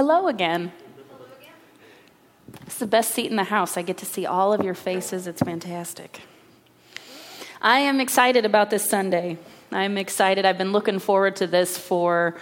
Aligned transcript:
Hello 0.00 0.28
again. 0.28 0.72
It's 2.62 2.78
the 2.78 2.86
best 2.86 3.12
seat 3.12 3.30
in 3.30 3.36
the 3.36 3.44
house. 3.44 3.76
I 3.76 3.82
get 3.82 3.98
to 3.98 4.06
see 4.06 4.24
all 4.24 4.54
of 4.54 4.64
your 4.64 4.72
faces. 4.72 5.26
It's 5.26 5.42
fantastic. 5.42 6.22
I 7.60 7.80
am 7.80 8.00
excited 8.00 8.46
about 8.46 8.70
this 8.70 8.82
Sunday. 8.82 9.36
I'm 9.70 9.98
excited. 9.98 10.46
I've 10.46 10.56
been 10.56 10.72
looking 10.72 11.00
forward 11.00 11.36
to 11.36 11.46
this 11.46 11.76
for 11.76 12.38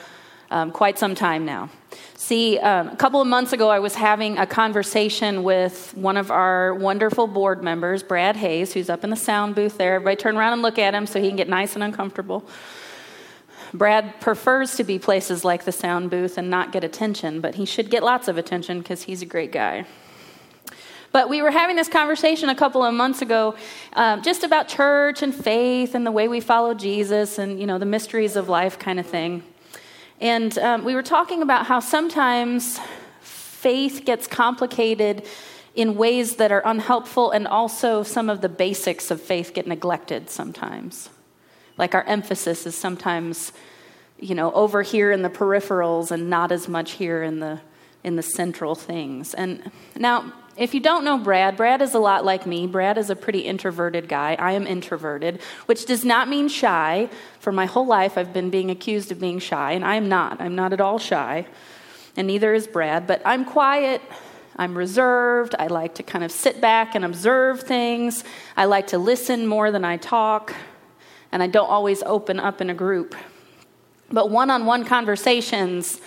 um, 0.53 0.71
quite 0.71 1.01
some 1.01 1.17
time 1.17 1.45
now. 1.45 1.69
See, 2.15 2.61
um, 2.61 2.91
a 2.91 2.96
couple 2.96 3.21
of 3.21 3.27
months 3.27 3.52
ago, 3.52 3.70
I 3.70 3.80
was 3.80 3.96
having 3.96 4.38
a 4.38 4.46
conversation 4.46 5.43
with 5.43 5.93
one 5.96 6.16
of 6.16 6.30
our 6.30 6.72
wonderful 6.72 7.27
board 7.27 7.64
members, 7.64 8.04
Brad 8.04 8.36
Hayes, 8.36 8.72
who's 8.72 8.88
up 8.88 9.02
in 9.02 9.11
the 9.11 9.16
sound 9.16 9.56
booth 9.56 9.79
there. 9.79 9.96
Everybody 9.96 10.14
turn 10.14 10.36
around 10.36 10.52
and 10.52 10.62
look 10.62 10.79
at 10.79 10.95
him 10.95 11.09
so 11.09 11.20
he 11.20 11.27
can 11.27 11.36
get 11.36 11.48
nice 11.48 11.75
and 11.75 11.82
uncomfortable. 11.82 12.48
Brad 13.75 14.21
prefers 14.21 14.77
to 14.77 14.85
be 14.85 14.98
places 14.98 15.45
like 15.45 15.64
the 15.64 15.73
sound 15.73 16.11
booth 16.11 16.39
and 16.39 16.48
not 16.48 16.73
get 16.73 16.85
attention, 16.85 17.41
but 17.41 17.57
he 17.57 17.64
should 17.64 17.91
get 17.91 18.03
lots 18.03 18.29
of 18.29 18.39
attention 18.39 18.79
because 18.79 19.03
he's 19.03 19.22
a 19.22 19.27
great 19.27 19.53
guy. 19.53 19.86
But 21.11 21.29
we 21.29 21.41
were 21.41 21.50
having 21.50 21.77
this 21.77 21.89
conversation 21.89 22.49
a 22.49 22.54
couple 22.54 22.82
of 22.85 22.93
months 22.93 23.22
ago 23.22 23.57
um, 23.94 24.22
just 24.22 24.44
about 24.44 24.68
church 24.68 25.22
and 25.22 25.35
faith 25.35 25.94
and 25.94 26.07
the 26.07 26.13
way 26.13 26.29
we 26.29 26.41
follow 26.41 26.75
Jesus 26.75 27.39
and, 27.39 27.58
you 27.58 27.67
know, 27.67 27.79
the 27.79 27.86
mysteries 27.86 28.36
of 28.36 28.49
life 28.49 28.79
kind 28.79 29.00
of 29.00 29.07
thing. 29.07 29.43
And 30.21 30.57
um, 30.58 30.85
we 30.85 30.94
were 30.94 31.03
talking 31.03 31.43
about 31.43 31.66
how 31.66 31.80
sometimes 31.80 32.78
faith 33.20 34.03
gets 34.05 34.27
complicated 34.27 35.27
in 35.75 35.94
ways 35.94 36.36
that 36.36 36.50
are 36.50 36.62
unhelpful, 36.64 37.30
and 37.30 37.47
also 37.47 38.03
some 38.03 38.28
of 38.28 38.41
the 38.41 38.48
basics 38.48 39.12
of 39.12 39.22
faith 39.22 39.55
get 39.55 39.64
neglected 39.64 40.28
sometimes. 40.28 41.08
Like 41.78 41.95
our 41.95 42.03
emphasis 42.03 42.67
is 42.67 42.77
sometimes, 42.77 43.53
you 44.19 44.34
know, 44.34 44.53
over 44.53 44.83
here 44.83 45.12
in 45.12 45.23
the 45.23 45.31
peripherals 45.31 46.11
and 46.11 46.28
not 46.28 46.53
as 46.53 46.69
much 46.69 46.92
here 46.92 47.23
in 47.23 47.41
the 47.41 47.61
in 48.05 48.17
the 48.17 48.23
central 48.23 48.75
things. 48.75 49.34
And 49.34 49.70
now, 49.97 50.33
if 50.56 50.75
you 50.75 50.80
don't 50.80 51.05
know 51.05 51.19
Brad, 51.19 51.56
Brad 51.56 51.83
is 51.83 51.94
a 51.94 51.98
lot 51.98 52.25
like 52.25 52.47
me. 52.47 52.67
Brad 52.67 52.98
is 52.98 53.11
a 53.11 53.17
pretty 53.17 53.41
introverted 53.41 54.08
guy. 54.08 54.36
I 54.39 54.52
am 54.52 54.67
introverted, 54.67 55.41
which 55.67 55.86
does 55.86 56.05
not 56.05 56.28
mean 56.28 56.48
shy. 56.48 57.08
For 57.39 57.52
my 57.52 57.67
whole 57.67 57.86
life, 57.86 58.19
I've 58.19 58.33
been 58.33 58.50
being 58.50 58.70
accused 58.70 59.12
of 59.12 59.20
being 59.20 59.39
shy, 59.39 59.72
and 59.72 59.84
I 59.84 59.97
am 59.97 60.08
not. 60.08 60.41
I'm 60.41 60.55
not 60.55 60.72
at 60.72 60.80
all 60.80 60.98
shy, 60.98 61.47
and 62.17 62.27
neither 62.27 62.55
is 62.55 62.67
Brad. 62.67 63.06
But 63.06 63.22
I'm 63.24 63.45
quiet. 63.45 64.02
I'm 64.56 64.77
reserved. 64.77 65.55
I 65.56 65.69
like 65.69 65.95
to 65.97 66.02
kind 66.02 66.24
of 66.24 66.33
sit 66.33 66.61
back 66.61 66.97
and 66.97 67.05
observe 67.05 67.62
things. 67.62 68.24
I 68.56 68.64
like 68.64 68.89
to 68.89 68.98
listen 68.98 69.47
more 69.47 69.70
than 69.70 69.84
I 69.84 69.97
talk 69.97 70.55
and 71.32 71.42
I 71.42 71.46
don't 71.46 71.68
always 71.68 72.02
open 72.02 72.40
up 72.40 72.60
in 72.60 72.70
a 72.70 72.74
group. 72.74 73.14
But 74.10 74.30
one 74.30 74.50
on 74.50 74.66
one 74.66 74.84
conversations 74.84 76.00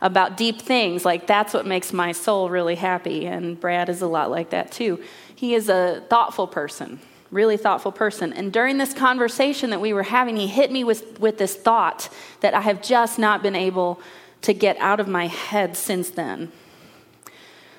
about 0.00 0.36
deep 0.36 0.60
things, 0.60 1.04
like 1.04 1.26
that's 1.26 1.54
what 1.54 1.66
makes 1.66 1.92
my 1.92 2.12
soul 2.12 2.50
really 2.50 2.76
happy. 2.76 3.26
And 3.26 3.58
Brad 3.58 3.88
is 3.88 4.02
a 4.02 4.06
lot 4.06 4.30
like 4.30 4.50
that 4.50 4.70
too. 4.70 5.02
He 5.34 5.54
is 5.54 5.68
a 5.68 6.04
thoughtful 6.08 6.46
person, 6.46 7.00
really 7.30 7.56
thoughtful 7.56 7.92
person. 7.92 8.32
And 8.32 8.52
during 8.52 8.78
this 8.78 8.92
conversation 8.92 9.70
that 9.70 9.80
we 9.80 9.92
were 9.92 10.04
having, 10.04 10.36
he 10.36 10.46
hit 10.46 10.70
me 10.70 10.84
with, 10.84 11.18
with 11.18 11.38
this 11.38 11.56
thought 11.56 12.08
that 12.40 12.54
I 12.54 12.60
have 12.60 12.82
just 12.82 13.18
not 13.18 13.42
been 13.42 13.56
able 13.56 14.00
to 14.42 14.52
get 14.52 14.76
out 14.78 15.00
of 15.00 15.08
my 15.08 15.26
head 15.26 15.76
since 15.76 16.10
then. 16.10 16.52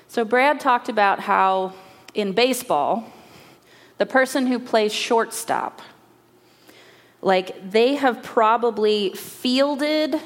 So, 0.08 0.24
Brad 0.24 0.58
talked 0.58 0.88
about 0.88 1.20
how 1.20 1.72
in 2.14 2.32
baseball, 2.32 3.12
the 3.98 4.06
person 4.06 4.46
who 4.46 4.58
plays 4.58 4.92
shortstop 4.92 5.80
like 7.22 7.70
they 7.70 7.96
have 7.96 8.22
probably 8.22 9.10
fielded, 9.10 10.20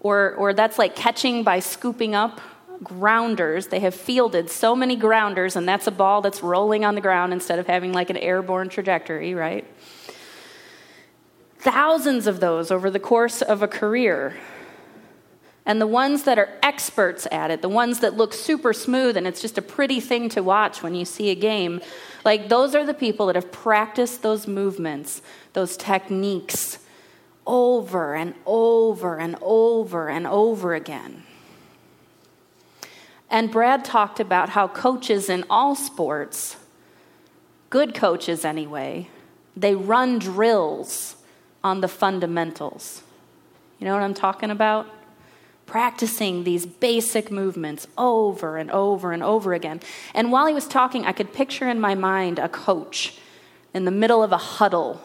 or, 0.00 0.34
or 0.34 0.52
that's 0.52 0.78
like 0.78 0.94
catching 0.94 1.42
by 1.42 1.60
scooping 1.60 2.14
up 2.14 2.40
grounders. 2.82 3.68
They 3.68 3.80
have 3.80 3.94
fielded 3.94 4.50
so 4.50 4.76
many 4.76 4.96
grounders, 4.96 5.56
and 5.56 5.68
that's 5.68 5.86
a 5.86 5.90
ball 5.90 6.20
that's 6.20 6.42
rolling 6.42 6.84
on 6.84 6.94
the 6.94 7.00
ground 7.00 7.32
instead 7.32 7.58
of 7.58 7.66
having 7.66 7.92
like 7.92 8.10
an 8.10 8.16
airborne 8.16 8.68
trajectory, 8.68 9.34
right? 9.34 9.66
Thousands 11.58 12.26
of 12.26 12.40
those 12.40 12.70
over 12.70 12.90
the 12.90 13.00
course 13.00 13.42
of 13.42 13.62
a 13.62 13.68
career. 13.68 14.36
And 15.68 15.80
the 15.80 15.86
ones 15.86 16.22
that 16.22 16.38
are 16.38 16.48
experts 16.62 17.26
at 17.32 17.50
it, 17.50 17.60
the 17.60 17.68
ones 17.68 17.98
that 17.98 18.16
look 18.16 18.32
super 18.32 18.72
smooth 18.72 19.16
and 19.16 19.26
it's 19.26 19.42
just 19.42 19.58
a 19.58 19.62
pretty 19.62 19.98
thing 19.98 20.28
to 20.28 20.40
watch 20.40 20.80
when 20.80 20.94
you 20.94 21.04
see 21.04 21.30
a 21.30 21.34
game, 21.34 21.80
like 22.24 22.48
those 22.48 22.76
are 22.76 22.86
the 22.86 22.94
people 22.94 23.26
that 23.26 23.34
have 23.34 23.50
practiced 23.50 24.22
those 24.22 24.46
movements 24.46 25.22
those 25.56 25.74
techniques 25.78 26.78
over 27.46 28.14
and 28.14 28.34
over 28.44 29.16
and 29.16 29.34
over 29.40 30.06
and 30.06 30.26
over 30.26 30.74
again. 30.74 31.22
And 33.30 33.50
Brad 33.50 33.82
talked 33.82 34.20
about 34.20 34.50
how 34.50 34.68
coaches 34.68 35.30
in 35.30 35.44
all 35.48 35.74
sports, 35.74 36.56
good 37.70 37.94
coaches 37.94 38.44
anyway, 38.44 39.08
they 39.56 39.74
run 39.74 40.18
drills 40.18 41.16
on 41.64 41.80
the 41.80 41.88
fundamentals. 41.88 43.02
You 43.78 43.86
know 43.86 43.94
what 43.94 44.02
I'm 44.02 44.12
talking 44.12 44.50
about? 44.50 44.86
Practicing 45.64 46.44
these 46.44 46.66
basic 46.66 47.30
movements 47.30 47.88
over 47.96 48.58
and 48.58 48.70
over 48.70 49.12
and 49.12 49.22
over 49.22 49.54
again. 49.54 49.80
And 50.12 50.30
while 50.30 50.46
he 50.46 50.52
was 50.52 50.68
talking, 50.68 51.06
I 51.06 51.12
could 51.12 51.32
picture 51.32 51.66
in 51.66 51.80
my 51.80 51.94
mind 51.94 52.38
a 52.38 52.50
coach 52.50 53.18
in 53.72 53.86
the 53.86 53.90
middle 53.90 54.22
of 54.22 54.32
a 54.32 54.36
huddle 54.36 55.00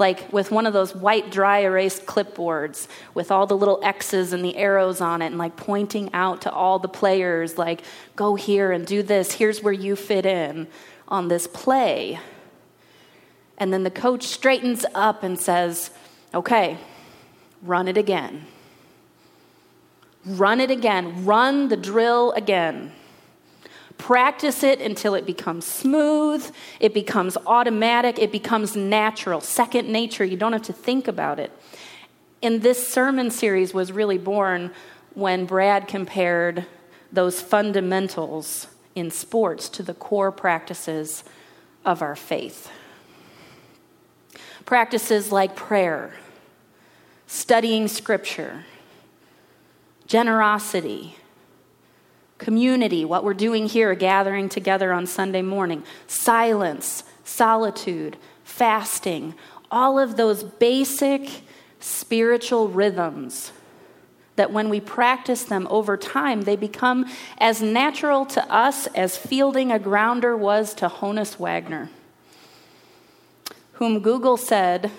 like 0.00 0.32
with 0.32 0.50
one 0.50 0.66
of 0.66 0.72
those 0.72 0.94
white 0.94 1.30
dry 1.30 1.60
erase 1.60 2.00
clipboards 2.00 2.88
with 3.14 3.30
all 3.30 3.46
the 3.46 3.56
little 3.56 3.78
X's 3.82 4.32
and 4.32 4.44
the 4.44 4.56
arrows 4.56 5.00
on 5.00 5.22
it, 5.22 5.26
and 5.26 5.38
like 5.38 5.56
pointing 5.56 6.12
out 6.12 6.40
to 6.42 6.52
all 6.52 6.78
the 6.78 6.88
players, 6.88 7.58
like, 7.58 7.82
go 8.16 8.34
here 8.34 8.72
and 8.72 8.86
do 8.86 9.02
this. 9.02 9.32
Here's 9.32 9.62
where 9.62 9.72
you 9.72 9.94
fit 9.94 10.26
in 10.26 10.66
on 11.06 11.28
this 11.28 11.46
play. 11.46 12.18
And 13.58 13.72
then 13.72 13.84
the 13.84 13.90
coach 13.90 14.24
straightens 14.24 14.86
up 14.94 15.22
and 15.22 15.38
says, 15.38 15.90
okay, 16.34 16.78
run 17.62 17.88
it 17.88 17.98
again. 17.98 18.46
Run 20.24 20.60
it 20.60 20.70
again. 20.70 21.26
Run 21.26 21.68
the 21.68 21.76
drill 21.76 22.32
again. 22.32 22.92
Practice 23.98 24.62
it 24.62 24.80
until 24.80 25.14
it 25.14 25.26
becomes 25.26 25.66
smooth, 25.66 26.50
it 26.78 26.94
becomes 26.94 27.36
automatic, 27.46 28.18
it 28.18 28.32
becomes 28.32 28.76
natural, 28.76 29.40
second 29.40 29.88
nature. 29.88 30.24
You 30.24 30.36
don't 30.36 30.52
have 30.52 30.62
to 30.62 30.72
think 30.72 31.08
about 31.08 31.38
it. 31.38 31.52
And 32.42 32.62
this 32.62 32.88
sermon 32.88 33.30
series 33.30 33.74
was 33.74 33.92
really 33.92 34.18
born 34.18 34.70
when 35.14 35.44
Brad 35.44 35.86
compared 35.86 36.66
those 37.12 37.42
fundamentals 37.42 38.68
in 38.94 39.10
sports 39.10 39.68
to 39.68 39.82
the 39.82 39.94
core 39.94 40.32
practices 40.32 41.24
of 41.84 42.02
our 42.02 42.16
faith. 42.16 42.70
Practices 44.64 45.32
like 45.32 45.56
prayer, 45.56 46.14
studying 47.26 47.88
scripture, 47.88 48.64
generosity, 50.06 51.16
community, 52.40 53.04
what 53.04 53.22
we're 53.22 53.34
doing 53.34 53.66
here, 53.66 53.94
gathering 53.94 54.48
together 54.48 54.92
on 54.92 55.06
Sunday 55.06 55.42
morning, 55.42 55.84
silence, 56.08 57.04
solitude, 57.22 58.16
fasting, 58.42 59.34
all 59.70 59.98
of 59.98 60.16
those 60.16 60.42
basic 60.42 61.42
spiritual 61.78 62.68
rhythms 62.68 63.52
that 64.36 64.52
when 64.52 64.70
we 64.70 64.80
practice 64.80 65.44
them 65.44 65.68
over 65.70 65.96
time, 65.96 66.42
they 66.42 66.56
become 66.56 67.04
as 67.38 67.60
natural 67.60 68.24
to 68.24 68.42
us 68.52 68.86
as 68.88 69.16
fielding 69.16 69.70
a 69.70 69.78
grounder 69.78 70.34
was 70.34 70.72
to 70.72 70.88
Honus 70.88 71.38
Wagner, 71.38 71.90
whom 73.74 74.00
Google 74.00 74.38
said 74.38 74.90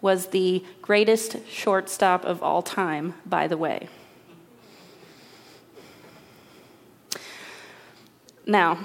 was 0.00 0.28
the 0.28 0.64
greatest 0.82 1.36
shortstop 1.48 2.24
of 2.24 2.42
all 2.42 2.62
time, 2.62 3.14
by 3.24 3.46
the 3.46 3.56
way. 3.56 3.88
Now, 8.48 8.78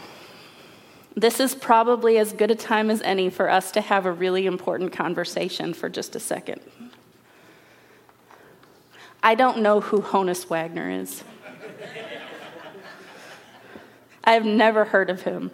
this 1.15 1.39
is 1.39 1.56
probably 1.56 2.18
as 2.18 2.33
good 2.33 2.51
a 2.51 2.56
time 2.56 2.89
as 2.89 3.01
any 3.01 3.30
for 3.30 3.50
us 3.50 3.71
to 3.71 3.81
have 3.81 4.06
a 4.06 4.12
really 4.12 4.45
important 4.45 4.92
conversation 4.92 5.74
for 5.74 5.88
just 5.88 6.18
a 6.18 6.19
second. 6.19 6.60
I 9.24 9.36
don't 9.36 9.60
know 9.60 9.80
who 9.80 10.01
Honus 10.01 10.50
Wagner 10.50 10.89
is. 10.89 11.24
I've 14.25 14.45
never 14.45 14.83
heard 14.83 15.10
of 15.10 15.21
him. 15.21 15.51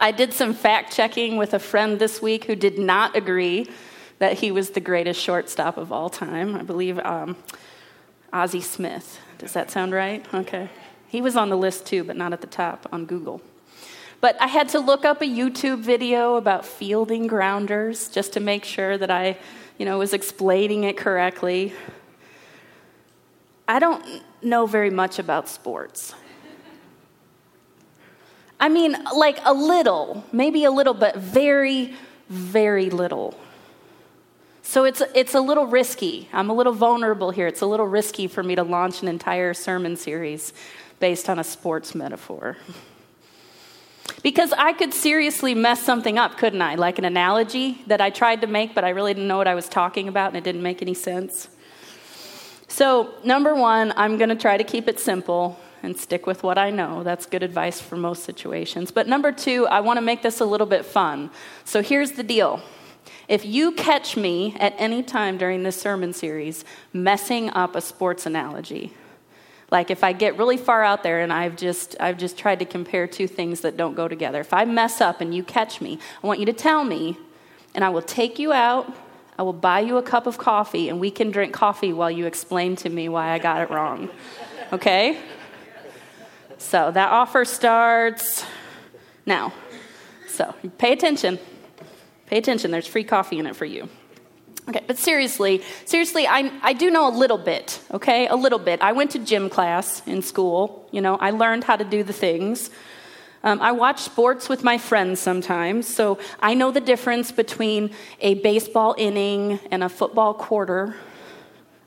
I 0.00 0.10
did 0.10 0.32
some 0.32 0.52
fact 0.52 0.92
checking 0.92 1.36
with 1.36 1.54
a 1.54 1.60
friend 1.60 2.00
this 2.00 2.20
week 2.20 2.46
who 2.46 2.56
did 2.56 2.76
not 2.76 3.16
agree 3.16 3.70
that 4.18 4.38
he 4.38 4.50
was 4.50 4.70
the 4.70 4.80
greatest 4.80 5.20
shortstop 5.20 5.76
of 5.76 5.92
all 5.92 6.10
time. 6.10 6.56
I 6.56 6.62
believe 6.62 6.98
um, 6.98 7.36
Ozzie 8.32 8.60
Smith. 8.60 9.20
Does 9.38 9.52
that 9.52 9.70
sound 9.70 9.92
right? 9.92 10.26
Okay. 10.34 10.68
He 11.08 11.20
was 11.22 11.36
on 11.36 11.48
the 11.48 11.56
list 11.56 11.86
too, 11.86 12.04
but 12.04 12.16
not 12.16 12.32
at 12.32 12.40
the 12.40 12.46
top 12.46 12.86
on 12.92 13.06
Google. 13.06 13.40
But 14.20 14.40
I 14.40 14.46
had 14.46 14.68
to 14.70 14.80
look 14.80 15.04
up 15.04 15.22
a 15.22 15.26
YouTube 15.26 15.78
video 15.80 16.36
about 16.36 16.66
fielding 16.66 17.26
grounders 17.26 18.08
just 18.08 18.32
to 18.34 18.40
make 18.40 18.64
sure 18.64 18.98
that 18.98 19.10
I, 19.10 19.38
you 19.78 19.86
know, 19.86 19.98
was 19.98 20.12
explaining 20.12 20.84
it 20.84 20.96
correctly. 20.96 21.72
I 23.66 23.78
don't 23.78 24.22
know 24.42 24.66
very 24.66 24.90
much 24.90 25.18
about 25.18 25.48
sports. 25.48 26.14
I 28.60 28.68
mean, 28.68 28.96
like 29.14 29.38
a 29.44 29.52
little, 29.52 30.24
maybe 30.32 30.64
a 30.64 30.70
little, 30.70 30.94
but 30.94 31.16
very, 31.16 31.94
very 32.28 32.90
little. 32.90 33.38
So 34.68 34.84
it's, 34.84 35.00
it's 35.14 35.32
a 35.32 35.40
little 35.40 35.66
risky. 35.66 36.28
I'm 36.30 36.50
a 36.50 36.52
little 36.52 36.74
vulnerable 36.74 37.30
here. 37.30 37.46
It's 37.46 37.62
a 37.62 37.66
little 37.66 37.86
risky 37.86 38.26
for 38.26 38.42
me 38.42 38.54
to 38.54 38.62
launch 38.62 39.00
an 39.00 39.08
entire 39.08 39.54
sermon 39.54 39.96
series 39.96 40.52
based 41.00 41.30
on 41.30 41.38
a 41.38 41.44
sports 41.44 41.94
metaphor. 41.94 42.58
Because 44.22 44.52
I 44.52 44.72
could 44.72 44.92
seriously 44.92 45.54
mess 45.54 45.80
something 45.80 46.18
up, 46.18 46.38
couldn't 46.38 46.60
I? 46.60 46.74
Like 46.74 46.98
an 46.98 47.04
analogy 47.04 47.82
that 47.86 48.00
I 48.00 48.10
tried 48.10 48.40
to 48.40 48.46
make, 48.48 48.74
but 48.74 48.82
I 48.82 48.88
really 48.88 49.14
didn't 49.14 49.28
know 49.28 49.36
what 49.36 49.46
I 49.46 49.54
was 49.54 49.68
talking 49.68 50.08
about 50.08 50.28
and 50.28 50.36
it 50.36 50.42
didn't 50.42 50.62
make 50.62 50.82
any 50.82 50.94
sense. 50.94 51.48
So, 52.66 53.14
number 53.22 53.54
one, 53.54 53.92
I'm 53.96 54.16
going 54.16 54.30
to 54.30 54.34
try 54.34 54.56
to 54.56 54.64
keep 54.64 54.88
it 54.88 54.98
simple 54.98 55.58
and 55.84 55.96
stick 55.96 56.26
with 56.26 56.42
what 56.42 56.58
I 56.58 56.70
know. 56.70 57.04
That's 57.04 57.26
good 57.26 57.44
advice 57.44 57.80
for 57.80 57.96
most 57.96 58.24
situations. 58.24 58.90
But 58.90 59.06
number 59.06 59.30
two, 59.30 59.68
I 59.68 59.80
want 59.80 59.98
to 59.98 60.02
make 60.02 60.22
this 60.22 60.40
a 60.40 60.44
little 60.44 60.66
bit 60.66 60.84
fun. 60.84 61.30
So, 61.64 61.80
here's 61.80 62.12
the 62.12 62.24
deal. 62.24 62.60
If 63.28 63.44
you 63.44 63.72
catch 63.72 64.16
me 64.16 64.56
at 64.58 64.74
any 64.78 65.02
time 65.02 65.36
during 65.36 65.62
this 65.62 65.78
sermon 65.78 66.14
series 66.14 66.64
messing 66.94 67.50
up 67.50 67.76
a 67.76 67.82
sports 67.82 68.24
analogy, 68.24 68.94
like 69.70 69.90
if 69.90 70.02
I 70.02 70.14
get 70.14 70.38
really 70.38 70.56
far 70.56 70.82
out 70.82 71.02
there 71.02 71.20
and 71.20 71.30
I've 71.30 71.54
just 71.54 71.94
I've 72.00 72.16
just 72.16 72.38
tried 72.38 72.58
to 72.60 72.64
compare 72.64 73.06
two 73.06 73.28
things 73.28 73.60
that 73.60 73.76
don't 73.76 73.94
go 73.94 74.08
together. 74.08 74.40
If 74.40 74.54
I 74.54 74.64
mess 74.64 75.02
up 75.02 75.20
and 75.20 75.34
you 75.34 75.42
catch 75.42 75.82
me, 75.82 75.98
I 76.22 76.26
want 76.26 76.40
you 76.40 76.46
to 76.46 76.54
tell 76.54 76.84
me 76.84 77.18
and 77.74 77.84
I 77.84 77.90
will 77.90 78.02
take 78.02 78.38
you 78.38 78.54
out. 78.54 78.90
I 79.38 79.42
will 79.42 79.52
buy 79.52 79.80
you 79.80 79.98
a 79.98 80.02
cup 80.02 80.26
of 80.26 80.38
coffee 80.38 80.88
and 80.88 80.98
we 80.98 81.10
can 81.10 81.30
drink 81.30 81.52
coffee 81.52 81.92
while 81.92 82.10
you 82.10 82.24
explain 82.24 82.76
to 82.76 82.88
me 82.88 83.10
why 83.10 83.32
I 83.32 83.38
got 83.38 83.60
it 83.60 83.70
wrong. 83.70 84.08
Okay? 84.72 85.20
So 86.56 86.90
that 86.90 87.12
offer 87.12 87.44
starts 87.44 88.44
now. 89.26 89.52
So 90.28 90.54
pay 90.78 90.92
attention. 90.92 91.38
Pay 92.28 92.38
attention. 92.38 92.70
There's 92.70 92.86
free 92.86 93.04
coffee 93.04 93.38
in 93.38 93.46
it 93.46 93.56
for 93.56 93.64
you. 93.64 93.88
Okay, 94.68 94.84
but 94.86 94.98
seriously, 94.98 95.62
seriously, 95.86 96.26
I, 96.26 96.52
I 96.62 96.74
do 96.74 96.90
know 96.90 97.08
a 97.08 97.14
little 97.16 97.38
bit, 97.38 97.80
okay? 97.90 98.28
A 98.28 98.36
little 98.36 98.58
bit. 98.58 98.82
I 98.82 98.92
went 98.92 99.12
to 99.12 99.18
gym 99.18 99.48
class 99.48 100.06
in 100.06 100.20
school. 100.20 100.86
You 100.90 101.00
know, 101.00 101.16
I 101.16 101.30
learned 101.30 101.64
how 101.64 101.76
to 101.76 101.84
do 101.84 102.02
the 102.02 102.12
things. 102.12 102.68
Um, 103.42 103.62
I 103.62 103.72
watch 103.72 104.00
sports 104.00 104.48
with 104.48 104.62
my 104.62 104.76
friends 104.76 105.20
sometimes, 105.20 105.86
so 105.86 106.18
I 106.40 106.52
know 106.52 106.70
the 106.70 106.82
difference 106.82 107.32
between 107.32 107.92
a 108.20 108.34
baseball 108.34 108.94
inning 108.98 109.58
and 109.70 109.82
a 109.82 109.88
football 109.88 110.34
quarter. 110.34 110.96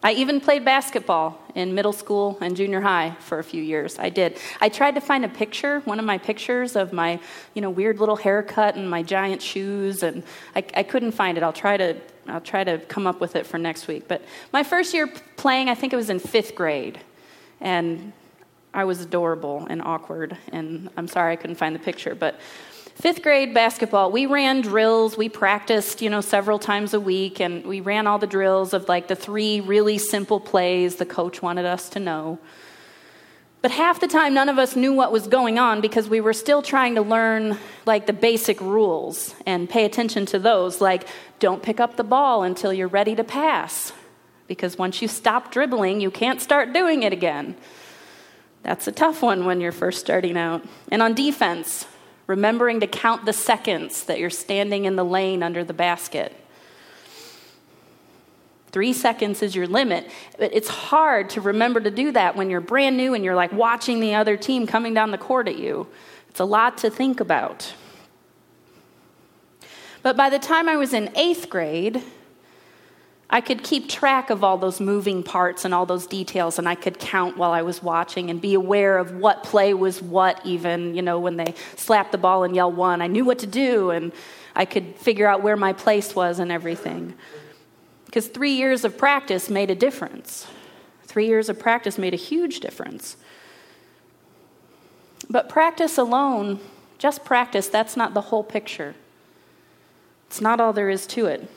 I 0.04 0.14
even 0.14 0.42
played 0.42 0.66
basketball 0.66 1.40
in 1.54 1.76
middle 1.76 1.94
school 1.94 2.38
and 2.42 2.56
junior 2.56 2.82
high 2.82 3.16
for 3.20 3.38
a 3.38 3.44
few 3.44 3.62
years. 3.62 4.00
I 4.00 4.10
did. 4.10 4.38
I 4.60 4.70
tried 4.70 4.96
to 4.96 5.02
find 5.02 5.24
a 5.24 5.30
picture, 5.30 5.82
one 5.82 6.00
of 6.00 6.06
my 6.06 6.18
pictures 6.18 6.76
of 6.76 6.92
my, 6.92 7.20
you 7.54 7.62
know, 7.62 7.70
weird 7.70 8.00
little 8.00 8.16
haircut 8.16 8.76
and 8.76 8.90
my 8.90 9.04
giant 9.04 9.44
shoes, 9.44 10.02
and 10.02 10.24
I, 10.56 10.64
I 10.76 10.84
couldn't 10.84 11.12
find 11.12 11.38
it. 11.38 11.44
I'll 11.44 11.54
try 11.54 11.78
to 11.78 11.98
I'll 12.28 12.42
try 12.42 12.64
to 12.64 12.78
come 12.80 13.06
up 13.08 13.20
with 13.20 13.36
it 13.36 13.46
for 13.46 13.58
next 13.58 13.88
week. 13.88 14.08
But 14.08 14.24
my 14.54 14.64
first 14.64 14.94
year 14.94 15.08
playing, 15.38 15.70
I 15.70 15.76
think 15.76 15.94
it 15.94 15.98
was 15.98 16.10
in 16.10 16.20
fifth 16.20 16.56
grade, 16.56 17.00
and 17.60 18.14
I 18.74 18.86
was 18.86 19.02
adorable 19.02 19.68
and 19.70 19.82
awkward. 19.82 20.38
And 20.52 20.90
I'm 20.98 21.08
sorry 21.08 21.34
I 21.34 21.36
couldn't 21.36 21.58
find 21.58 21.76
the 21.76 21.80
picture, 21.80 22.16
but 22.16 22.40
fifth 22.96 23.22
grade 23.24 23.54
basketball, 23.54 24.12
we 24.12 24.26
ran 24.26 24.62
drills. 24.62 25.18
We 25.18 25.30
practiced, 25.30 26.02
you 26.02 26.10
know, 26.10 26.22
several 26.22 26.60
times 26.60 26.94
a 26.94 27.00
week, 27.00 27.40
and 27.40 27.66
we 27.66 27.82
ran 27.82 28.08
all 28.08 28.20
the 28.20 28.28
drills 28.28 28.74
of 28.74 28.88
like 28.88 29.08
the 29.08 29.16
three 29.16 29.60
really 29.60 29.98
simple 29.98 30.40
plays 30.40 30.98
the 30.98 31.06
coach 31.06 31.42
wanted 31.42 31.66
us 31.66 31.90
to 31.90 32.00
know. 32.00 32.40
But 33.62 33.70
half 33.70 34.00
the 34.00 34.08
time, 34.08 34.34
none 34.34 34.50
of 34.50 34.58
us 34.58 34.76
knew 34.76 34.92
what 34.92 35.12
was 35.12 35.28
going 35.28 35.60
on 35.60 35.82
because 35.82 36.10
we 36.10 36.20
were 36.20 36.34
still 36.34 36.64
trying 36.64 36.96
to 36.96 37.04
learn 37.04 37.60
like 37.86 38.08
the 38.08 38.14
basic 38.14 38.60
rules 38.60 39.36
and 39.46 39.70
pay 39.70 39.86
attention 39.86 40.26
to 40.28 40.40
those, 40.40 40.82
like 40.82 41.08
don't 41.38 41.62
pick 41.62 41.80
up 41.80 41.96
the 41.96 42.04
ball 42.04 42.42
until 42.42 42.74
you're 42.74 42.88
ready 42.88 43.16
to 43.16 43.24
pass, 43.24 43.94
because 44.48 44.80
once 44.80 45.02
you 45.04 45.08
stop 45.08 45.52
dribbling, 45.52 46.02
you 46.02 46.10
can't 46.10 46.42
start 46.42 46.74
doing 46.74 47.04
it 47.04 47.14
again. 47.14 47.56
That's 48.64 48.88
a 48.88 48.92
tough 48.92 49.22
one 49.22 49.46
when 49.46 49.62
you're 49.62 49.72
first 49.72 50.00
starting 50.00 50.38
out. 50.38 50.64
And 50.92 51.04
on 51.04 51.14
defense, 51.14 51.86
remembering 52.32 52.80
to 52.80 52.88
count 52.88 53.26
the 53.26 53.34
seconds 53.34 54.06
that 54.06 54.18
you're 54.18 54.30
standing 54.30 54.86
in 54.86 54.96
the 54.96 55.04
lane 55.04 55.44
under 55.44 55.66
the 55.66 55.74
basket. 55.74 56.34
Three 58.72 58.94
seconds 58.94 59.42
is 59.42 59.54
your 59.54 59.68
limit. 59.68 60.10
But 60.40 60.54
it's 60.54 60.70
hard 60.70 61.30
to 61.32 61.42
remember 61.42 61.82
to 61.82 61.92
do 61.92 62.14
that 62.14 62.38
when 62.38 62.50
you're 62.50 62.62
brand 62.62 62.96
new 62.96 63.14
and 63.14 63.22
you're 63.22 63.36
like 63.36 63.52
watching 63.52 64.00
the 64.00 64.16
other 64.16 64.38
team 64.38 64.66
coming 64.66 64.94
down 64.94 65.12
the 65.12 65.18
court 65.18 65.50
at 65.50 65.58
you. 65.58 65.88
It's 66.30 66.40
a 66.40 66.46
lot 66.46 66.78
to 66.78 66.90
think 66.90 67.20
about. 67.20 67.74
But 70.02 70.16
by 70.16 70.30
the 70.30 70.40
time 70.40 70.70
I 70.70 70.78
was 70.78 70.94
in 70.94 71.12
eighth 71.18 71.50
grade, 71.50 72.02
I 73.34 73.40
could 73.40 73.64
keep 73.64 73.88
track 73.88 74.30
of 74.30 74.44
all 74.44 74.58
those 74.58 74.82
moving 74.82 75.24
parts 75.24 75.64
and 75.64 75.74
all 75.74 75.86
those 75.86 76.06
details, 76.06 76.60
and 76.60 76.68
I 76.68 76.76
could 76.76 77.00
count 77.00 77.38
while 77.38 77.54
I 77.54 77.62
was 77.62 77.82
watching 77.82 78.30
and 78.30 78.42
be 78.42 78.54
aware 78.54 78.98
of 78.98 79.16
what 79.16 79.44
play 79.44 79.74
was 79.74 80.02
what, 80.02 80.46
even, 80.46 80.94
you 80.96 81.02
know, 81.02 81.18
when 81.18 81.38
they 81.38 81.56
slapped 81.78 82.12
the 82.12 82.18
ball 82.18 82.44
and 82.44 82.54
yelled 82.54 82.76
one. 82.76 83.02
I 83.02 83.08
knew 83.08 83.24
what 83.24 83.40
to 83.40 83.48
do, 83.48 83.90
and 83.92 84.12
I 84.54 84.66
could 84.66 84.98
figure 84.98 85.28
out 85.28 85.42
where 85.42 85.56
my 85.56 85.72
place 85.72 86.14
was 86.14 86.40
and 86.40 86.52
everything. 86.52 87.14
Because 88.06 88.28
three 88.28 88.52
years 88.52 88.84
of 88.84 88.98
practice 88.98 89.50
made 89.50 89.72
a 89.72 89.76
difference. 89.76 90.48
Three 91.04 91.28
years 91.28 91.48
of 91.48 91.58
practice 91.58 91.98
made 91.98 92.14
a 92.14 92.18
huge 92.18 92.60
difference. 92.60 93.16
But 95.30 95.48
practice 95.48 95.98
alone, 95.98 96.60
just 96.98 97.24
practice, 97.24 97.70
that's 97.70 97.96
not 97.96 98.14
the 98.14 98.22
whole 98.22 98.44
picture. 98.44 98.96
It's 100.28 100.42
not 100.42 100.60
all 100.60 100.74
there 100.74 100.90
is 100.90 101.08
to 101.08 101.28
it. 101.28 101.50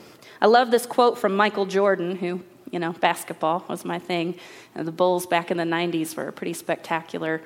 I 0.45 0.47
love 0.47 0.71
this 0.71 0.85
quote 0.85 1.17
from 1.17 1.35
Michael 1.35 1.65
Jordan, 1.65 2.17
who, 2.17 2.43
you 2.71 2.79
know, 2.79 2.93
basketball 2.93 3.65
was 3.67 3.83
my 3.83 3.99
thing. 3.99 4.35
And 4.75 4.87
the 4.87 4.93
Bulls 4.93 5.25
back 5.25 5.51
in 5.51 5.57
the 5.57 5.65
90s 5.65 6.15
were 6.15 6.29
a 6.29 6.33
pretty 6.33 6.53
spectacular 6.53 7.41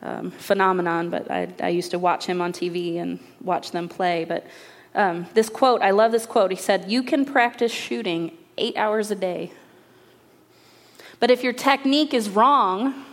um, 0.00 0.30
phenomenon, 0.30 1.10
but 1.10 1.30
I, 1.30 1.52
I 1.60 1.68
used 1.68 1.90
to 1.90 1.98
watch 1.98 2.24
him 2.24 2.40
on 2.40 2.54
TV 2.54 2.96
and 2.96 3.20
watch 3.42 3.72
them 3.72 3.90
play. 3.90 4.24
But 4.24 4.46
um, 4.94 5.26
this 5.34 5.50
quote, 5.50 5.82
I 5.82 5.90
love 5.90 6.12
this 6.12 6.24
quote. 6.24 6.50
He 6.50 6.56
said, 6.56 6.90
You 6.90 7.02
can 7.02 7.26
practice 7.26 7.72
shooting 7.72 8.34
eight 8.56 8.74
hours 8.74 9.10
a 9.10 9.16
day. 9.16 9.52
But 11.18 11.30
if 11.30 11.44
your 11.44 11.52
technique 11.52 12.14
is 12.14 12.30
wrong, 12.30 13.04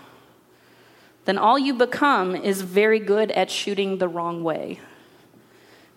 then 1.26 1.38
all 1.38 1.60
you 1.60 1.74
become 1.74 2.34
is 2.34 2.62
very 2.62 3.00
good 3.00 3.32
at 3.32 3.52
shooting 3.52 3.98
the 3.98 4.08
wrong 4.08 4.42
way. 4.42 4.80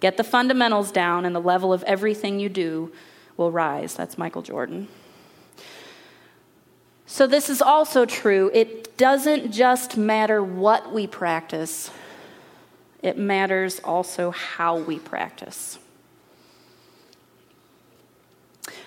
Get 0.01 0.17
the 0.17 0.25
fundamentals 0.25 0.91
down, 0.91 1.25
and 1.25 1.33
the 1.33 1.41
level 1.41 1.73
of 1.73 1.85
everything 1.85 2.41
you 2.41 2.49
do 2.49 2.91
will 3.41 3.51
rise. 3.51 3.95
That's 3.95 4.17
Michael 4.17 4.43
Jordan. 4.43 4.87
So, 7.07 7.27
this 7.27 7.51
is 7.51 7.61
also 7.61 8.07
true. 8.07 8.53
It 8.55 8.97
doesn't 8.97 9.51
just 9.51 9.97
matter 9.97 10.41
what 10.45 10.93
we 10.93 11.09
practice, 11.09 11.91
it 13.03 13.19
matters 13.19 13.81
also 13.83 14.31
how 14.31 14.77
we 14.77 15.01
practice. 15.01 15.79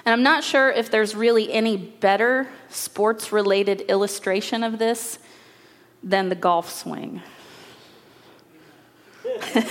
And 0.06 0.14
I'm 0.14 0.24
not 0.24 0.44
sure 0.44 0.70
if 0.70 0.92
there's 0.92 1.16
really 1.16 1.52
any 1.52 1.76
better 1.78 2.48
sports 2.70 3.32
related 3.32 3.82
illustration 3.82 4.64
of 4.64 4.78
this 4.78 5.18
than 6.04 6.30
the 6.30 6.36
golf 6.36 6.70
swing. 6.70 7.22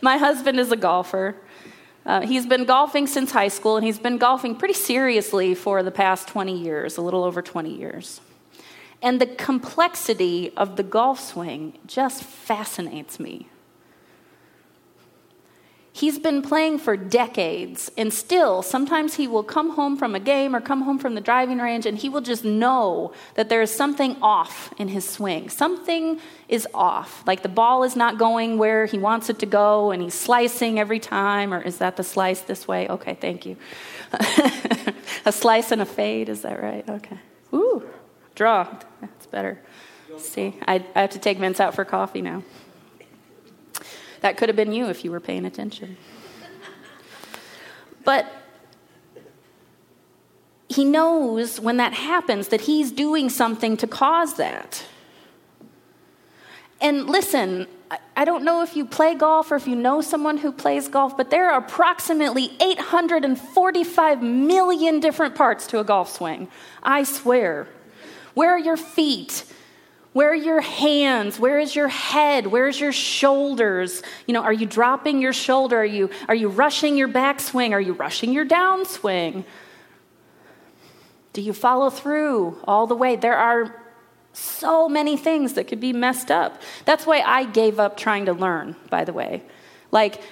My 0.00 0.18
husband 0.18 0.60
is 0.60 0.70
a 0.72 0.76
golfer. 0.76 1.36
Uh, 2.06 2.20
he's 2.20 2.46
been 2.46 2.64
golfing 2.64 3.06
since 3.06 3.32
high 3.32 3.48
school, 3.48 3.76
and 3.76 3.84
he's 3.84 3.98
been 3.98 4.18
golfing 4.18 4.54
pretty 4.54 4.74
seriously 4.74 5.54
for 5.54 5.82
the 5.82 5.90
past 5.90 6.28
20 6.28 6.56
years, 6.56 6.96
a 6.96 7.02
little 7.02 7.24
over 7.24 7.40
20 7.40 7.74
years. 7.74 8.20
And 9.00 9.20
the 9.20 9.26
complexity 9.26 10.52
of 10.56 10.76
the 10.76 10.82
golf 10.82 11.20
swing 11.20 11.78
just 11.86 12.22
fascinates 12.22 13.18
me. 13.18 13.48
He's 15.96 16.18
been 16.18 16.42
playing 16.42 16.78
for 16.78 16.96
decades, 16.96 17.88
and 17.96 18.12
still, 18.12 18.62
sometimes 18.62 19.14
he 19.14 19.28
will 19.28 19.44
come 19.44 19.76
home 19.76 19.96
from 19.96 20.16
a 20.16 20.18
game 20.18 20.56
or 20.56 20.60
come 20.60 20.82
home 20.82 20.98
from 20.98 21.14
the 21.14 21.20
driving 21.20 21.58
range, 21.58 21.86
and 21.86 21.96
he 21.96 22.08
will 22.08 22.20
just 22.20 22.44
know 22.44 23.12
that 23.34 23.48
there 23.48 23.62
is 23.62 23.70
something 23.70 24.16
off 24.20 24.74
in 24.76 24.88
his 24.88 25.08
swing. 25.08 25.48
Something 25.48 26.18
is 26.48 26.66
off. 26.74 27.22
Like 27.28 27.42
the 27.44 27.48
ball 27.48 27.84
is 27.84 27.94
not 27.94 28.18
going 28.18 28.58
where 28.58 28.86
he 28.86 28.98
wants 28.98 29.30
it 29.30 29.38
to 29.38 29.46
go, 29.46 29.92
and 29.92 30.02
he's 30.02 30.14
slicing 30.14 30.80
every 30.80 30.98
time, 30.98 31.54
or 31.54 31.62
is 31.62 31.78
that 31.78 31.96
the 31.96 32.02
slice 32.02 32.40
this 32.40 32.66
way? 32.66 32.88
Okay, 32.88 33.14
thank 33.14 33.46
you. 33.46 33.56
a 35.24 35.30
slice 35.30 35.70
and 35.70 35.80
a 35.80 35.86
fade, 35.86 36.28
is 36.28 36.42
that 36.42 36.60
right? 36.60 36.88
Okay. 36.88 37.20
Ooh, 37.52 37.88
draw. 38.34 38.66
That's 39.00 39.26
better. 39.26 39.60
See, 40.18 40.58
I, 40.66 40.84
I 40.96 41.02
have 41.02 41.10
to 41.10 41.20
take 41.20 41.38
Vince 41.38 41.60
out 41.60 41.76
for 41.76 41.84
coffee 41.84 42.20
now. 42.20 42.42
That 44.24 44.38
could 44.38 44.48
have 44.48 44.56
been 44.56 44.72
you 44.72 44.86
if 44.86 45.04
you 45.04 45.10
were 45.10 45.20
paying 45.20 45.44
attention. 45.44 45.98
But 48.04 48.24
he 50.66 50.82
knows 50.82 51.60
when 51.60 51.76
that 51.76 51.92
happens 51.92 52.48
that 52.48 52.62
he's 52.62 52.90
doing 52.90 53.28
something 53.28 53.76
to 53.76 53.86
cause 53.86 54.36
that. 54.36 54.82
And 56.80 57.06
listen, 57.06 57.66
I 58.16 58.24
don't 58.24 58.44
know 58.44 58.62
if 58.62 58.74
you 58.74 58.86
play 58.86 59.14
golf 59.14 59.52
or 59.52 59.56
if 59.56 59.68
you 59.68 59.76
know 59.76 60.00
someone 60.00 60.38
who 60.38 60.52
plays 60.52 60.88
golf, 60.88 61.18
but 61.18 61.28
there 61.28 61.50
are 61.50 61.58
approximately 61.58 62.56
845 62.62 64.22
million 64.22 65.00
different 65.00 65.34
parts 65.34 65.66
to 65.66 65.80
a 65.80 65.84
golf 65.84 66.10
swing. 66.10 66.48
I 66.82 67.02
swear. 67.02 67.68
Where 68.32 68.52
are 68.52 68.58
your 68.58 68.78
feet? 68.78 69.44
Where 70.14 70.30
are 70.30 70.34
your 70.36 70.60
hands? 70.60 71.40
Where 71.40 71.58
is 71.58 71.74
your 71.74 71.88
head? 71.88 72.46
Where's 72.46 72.78
your 72.78 72.92
shoulders? 72.92 74.00
You 74.28 74.34
know, 74.34 74.42
are 74.42 74.52
you 74.52 74.64
dropping 74.64 75.20
your 75.20 75.32
shoulder? 75.32 75.78
Are 75.78 75.84
you, 75.84 76.08
are 76.28 76.36
you 76.36 76.48
rushing 76.48 76.96
your 76.96 77.08
backswing? 77.08 77.72
Are 77.72 77.80
you 77.80 77.94
rushing 77.94 78.32
your 78.32 78.46
downswing? 78.46 79.44
Do 81.32 81.42
you 81.42 81.52
follow 81.52 81.90
through 81.90 82.56
all 82.62 82.86
the 82.86 82.94
way? 82.94 83.16
There 83.16 83.36
are 83.36 83.82
so 84.32 84.88
many 84.88 85.16
things 85.16 85.54
that 85.54 85.66
could 85.66 85.80
be 85.80 85.92
messed 85.92 86.30
up. 86.30 86.62
That's 86.84 87.06
why 87.06 87.20
I 87.20 87.44
gave 87.44 87.80
up 87.80 87.96
trying 87.96 88.26
to 88.26 88.32
learn, 88.32 88.76
by 88.90 89.04
the 89.04 89.12
way. 89.12 89.42
Like, 89.90 90.22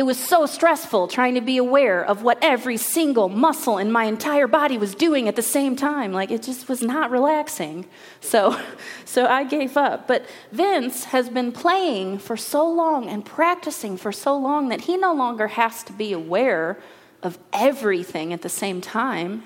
it 0.00 0.04
was 0.04 0.18
so 0.18 0.46
stressful 0.46 1.08
trying 1.08 1.34
to 1.34 1.42
be 1.42 1.58
aware 1.58 2.02
of 2.02 2.22
what 2.22 2.38
every 2.40 2.78
single 2.78 3.28
muscle 3.28 3.76
in 3.76 3.92
my 3.92 4.04
entire 4.04 4.46
body 4.46 4.78
was 4.78 4.94
doing 4.94 5.28
at 5.28 5.36
the 5.36 5.42
same 5.42 5.76
time. 5.76 6.10
Like, 6.10 6.30
it 6.30 6.42
just 6.42 6.70
was 6.70 6.80
not 6.80 7.10
relaxing. 7.10 7.84
So, 8.22 8.58
so 9.04 9.26
I 9.26 9.44
gave 9.44 9.76
up. 9.76 10.08
But 10.08 10.24
Vince 10.52 11.04
has 11.04 11.28
been 11.28 11.52
playing 11.52 12.20
for 12.20 12.34
so 12.34 12.66
long 12.66 13.10
and 13.10 13.26
practicing 13.26 13.98
for 13.98 14.10
so 14.10 14.34
long 14.38 14.70
that 14.70 14.80
he 14.80 14.96
no 14.96 15.12
longer 15.12 15.48
has 15.48 15.84
to 15.84 15.92
be 15.92 16.14
aware 16.14 16.78
of 17.22 17.38
everything 17.52 18.32
at 18.32 18.40
the 18.40 18.48
same 18.48 18.80
time. 18.80 19.42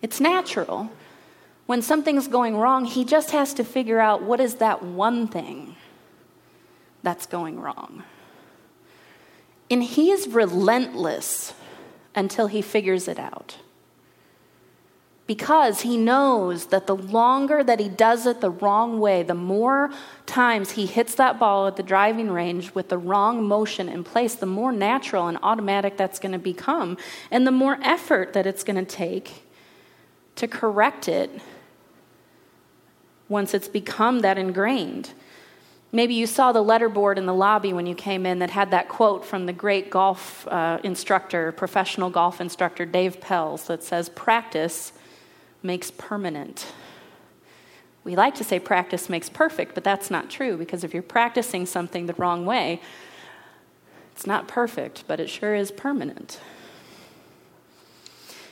It's 0.00 0.20
natural 0.20 0.92
when 1.66 1.82
something's 1.82 2.28
going 2.28 2.56
wrong, 2.56 2.84
he 2.84 3.04
just 3.04 3.32
has 3.32 3.52
to 3.54 3.64
figure 3.64 3.98
out 3.98 4.22
what 4.22 4.38
is 4.38 4.54
that 4.54 4.80
one 4.80 5.26
thing 5.26 5.74
that's 7.02 7.26
going 7.26 7.58
wrong. 7.58 8.04
And 9.70 9.82
he 9.82 10.10
is 10.10 10.28
relentless 10.28 11.52
until 12.14 12.46
he 12.46 12.62
figures 12.62 13.06
it 13.08 13.18
out. 13.18 13.56
Because 15.26 15.82
he 15.82 15.98
knows 15.98 16.66
that 16.68 16.86
the 16.86 16.96
longer 16.96 17.62
that 17.62 17.78
he 17.78 17.88
does 17.90 18.24
it 18.24 18.40
the 18.40 18.50
wrong 18.50 18.98
way, 18.98 19.22
the 19.22 19.34
more 19.34 19.90
times 20.24 20.70
he 20.70 20.86
hits 20.86 21.14
that 21.16 21.38
ball 21.38 21.66
at 21.66 21.76
the 21.76 21.82
driving 21.82 22.30
range 22.30 22.74
with 22.74 22.88
the 22.88 22.96
wrong 22.96 23.46
motion 23.46 23.90
in 23.90 24.04
place, 24.04 24.34
the 24.34 24.46
more 24.46 24.72
natural 24.72 25.28
and 25.28 25.36
automatic 25.42 25.98
that's 25.98 26.18
going 26.18 26.32
to 26.32 26.38
become, 26.38 26.96
and 27.30 27.46
the 27.46 27.52
more 27.52 27.78
effort 27.82 28.32
that 28.32 28.46
it's 28.46 28.64
going 28.64 28.82
to 28.82 28.90
take 28.90 29.42
to 30.36 30.48
correct 30.48 31.08
it 31.08 31.30
once 33.28 33.52
it's 33.52 33.68
become 33.68 34.20
that 34.20 34.38
ingrained. 34.38 35.12
Maybe 35.90 36.14
you 36.14 36.26
saw 36.26 36.52
the 36.52 36.62
letterboard 36.62 37.16
in 37.16 37.24
the 37.24 37.34
lobby 37.34 37.72
when 37.72 37.86
you 37.86 37.94
came 37.94 38.26
in 38.26 38.40
that 38.40 38.50
had 38.50 38.70
that 38.72 38.88
quote 38.88 39.24
from 39.24 39.46
the 39.46 39.54
great 39.54 39.90
golf 39.90 40.46
uh, 40.48 40.78
instructor, 40.84 41.52
professional 41.52 42.10
golf 42.10 42.40
instructor 42.40 42.84
Dave 42.84 43.20
Pelz, 43.20 43.66
that 43.66 43.82
says, 43.82 44.10
Practice 44.10 44.92
makes 45.62 45.90
permanent. 45.90 46.66
We 48.04 48.16
like 48.16 48.34
to 48.36 48.44
say 48.44 48.58
practice 48.58 49.08
makes 49.08 49.28
perfect, 49.28 49.74
but 49.74 49.84
that's 49.84 50.10
not 50.10 50.30
true 50.30 50.56
because 50.56 50.84
if 50.84 50.92
you're 50.92 51.02
practicing 51.02 51.66
something 51.66 52.06
the 52.06 52.14
wrong 52.14 52.46
way, 52.46 52.80
it's 54.12 54.26
not 54.26 54.48
perfect, 54.48 55.04
but 55.06 55.20
it 55.20 55.28
sure 55.30 55.54
is 55.54 55.70
permanent. 55.70 56.40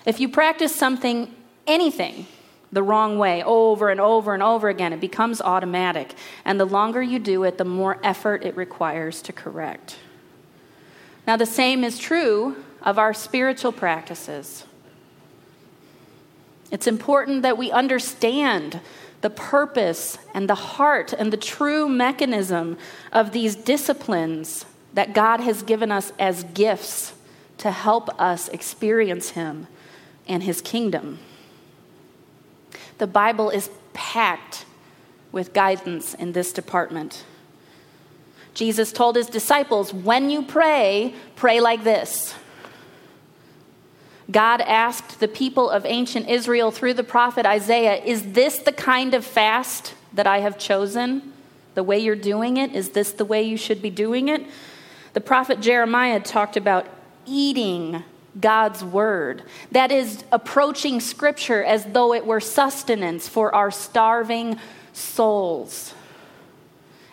If 0.04 0.20
you 0.20 0.28
practice 0.28 0.74
something, 0.74 1.34
anything, 1.66 2.26
the 2.72 2.82
wrong 2.82 3.18
way 3.18 3.42
over 3.42 3.90
and 3.90 4.00
over 4.00 4.34
and 4.34 4.42
over 4.42 4.68
again. 4.68 4.92
It 4.92 5.00
becomes 5.00 5.40
automatic. 5.40 6.14
And 6.44 6.58
the 6.58 6.64
longer 6.64 7.02
you 7.02 7.18
do 7.18 7.44
it, 7.44 7.58
the 7.58 7.64
more 7.64 7.98
effort 8.02 8.44
it 8.44 8.56
requires 8.56 9.22
to 9.22 9.32
correct. 9.32 9.96
Now, 11.26 11.36
the 11.36 11.46
same 11.46 11.84
is 11.84 11.98
true 11.98 12.56
of 12.82 12.98
our 12.98 13.12
spiritual 13.14 13.72
practices. 13.72 14.64
It's 16.70 16.86
important 16.86 17.42
that 17.42 17.58
we 17.58 17.70
understand 17.70 18.80
the 19.20 19.30
purpose 19.30 20.18
and 20.34 20.48
the 20.48 20.54
heart 20.54 21.12
and 21.12 21.32
the 21.32 21.36
true 21.36 21.88
mechanism 21.88 22.76
of 23.12 23.32
these 23.32 23.56
disciplines 23.56 24.66
that 24.94 25.14
God 25.14 25.40
has 25.40 25.62
given 25.62 25.90
us 25.90 26.12
as 26.18 26.44
gifts 26.44 27.14
to 27.58 27.70
help 27.70 28.08
us 28.20 28.48
experience 28.48 29.30
Him 29.30 29.66
and 30.28 30.42
His 30.42 30.60
kingdom. 30.60 31.18
The 32.98 33.06
Bible 33.06 33.50
is 33.50 33.70
packed 33.92 34.64
with 35.32 35.52
guidance 35.52 36.14
in 36.14 36.32
this 36.32 36.52
department. 36.52 37.24
Jesus 38.54 38.90
told 38.90 39.16
his 39.16 39.26
disciples, 39.26 39.92
When 39.92 40.30
you 40.30 40.42
pray, 40.42 41.14
pray 41.36 41.60
like 41.60 41.84
this. 41.84 42.34
God 44.30 44.60
asked 44.62 45.20
the 45.20 45.28
people 45.28 45.70
of 45.70 45.84
ancient 45.86 46.28
Israel 46.28 46.70
through 46.70 46.94
the 46.94 47.04
prophet 47.04 47.46
Isaiah, 47.46 48.02
Is 48.02 48.32
this 48.32 48.58
the 48.58 48.72
kind 48.72 49.14
of 49.14 49.24
fast 49.24 49.94
that 50.14 50.26
I 50.26 50.38
have 50.38 50.58
chosen? 50.58 51.32
The 51.74 51.84
way 51.84 51.98
you're 51.98 52.16
doing 52.16 52.56
it? 52.56 52.74
Is 52.74 52.90
this 52.90 53.12
the 53.12 53.26
way 53.26 53.42
you 53.42 53.58
should 53.58 53.82
be 53.82 53.90
doing 53.90 54.28
it? 54.28 54.42
The 55.12 55.20
prophet 55.20 55.60
Jeremiah 55.60 56.20
talked 56.20 56.56
about 56.56 56.86
eating 57.26 58.02
God's 58.38 58.84
word. 58.84 59.42
That 59.72 59.90
is 59.90 60.24
approaching 60.32 61.00
scripture 61.00 61.62
as 61.64 61.84
though 61.86 62.12
it 62.12 62.26
were 62.26 62.40
sustenance 62.40 63.28
for 63.28 63.54
our 63.54 63.70
starving 63.70 64.58
souls. 64.92 65.94